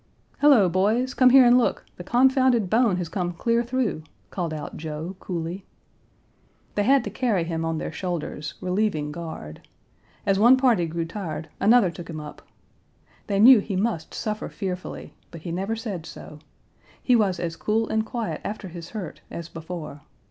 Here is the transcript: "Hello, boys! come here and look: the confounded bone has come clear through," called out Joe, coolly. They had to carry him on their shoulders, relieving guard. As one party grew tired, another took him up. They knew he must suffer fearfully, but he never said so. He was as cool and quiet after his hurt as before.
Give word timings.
"Hello, 0.39 0.67
boys! 0.67 1.13
come 1.13 1.29
here 1.29 1.45
and 1.45 1.59
look: 1.59 1.85
the 1.97 2.03
confounded 2.03 2.71
bone 2.71 2.95
has 2.97 3.07
come 3.07 3.33
clear 3.33 3.61
through," 3.63 4.01
called 4.31 4.51
out 4.51 4.75
Joe, 4.75 5.15
coolly. 5.19 5.63
They 6.73 6.81
had 6.81 7.03
to 7.03 7.11
carry 7.11 7.43
him 7.43 7.63
on 7.63 7.77
their 7.77 7.91
shoulders, 7.91 8.55
relieving 8.61 9.11
guard. 9.11 9.61
As 10.25 10.39
one 10.39 10.57
party 10.57 10.87
grew 10.87 11.05
tired, 11.05 11.49
another 11.59 11.91
took 11.91 12.09
him 12.09 12.19
up. 12.19 12.41
They 13.27 13.39
knew 13.39 13.59
he 13.59 13.75
must 13.75 14.15
suffer 14.15 14.49
fearfully, 14.49 15.13
but 15.29 15.41
he 15.41 15.51
never 15.51 15.75
said 15.75 16.07
so. 16.07 16.39
He 16.99 17.15
was 17.15 17.39
as 17.39 17.55
cool 17.55 17.87
and 17.87 18.03
quiet 18.03 18.41
after 18.43 18.69
his 18.69 18.89
hurt 18.89 19.21
as 19.29 19.49
before. 19.49 20.01